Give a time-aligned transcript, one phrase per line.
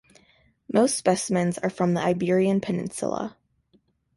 [0.73, 3.37] Most specimens are from the Iberian Peninsula.